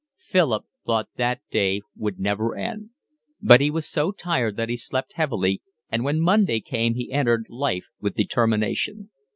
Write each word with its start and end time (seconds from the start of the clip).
Philip 0.17 0.65
thought 0.83 1.09
that 1.17 1.41
day 1.51 1.83
would 1.95 2.17
never 2.19 2.55
end. 2.55 2.89
But 3.39 3.61
he 3.61 3.69
was 3.69 3.87
so 3.87 4.11
tired 4.11 4.57
that 4.57 4.67
he 4.67 4.75
slept 4.75 5.13
heavily, 5.13 5.61
and 5.91 6.03
when 6.03 6.19
Monday 6.19 6.59
came 6.59 6.95
he 6.95 7.11
entered 7.11 7.45
upon 7.45 7.59
life 7.59 7.85
with 7.99 8.15
determination. 8.15 9.11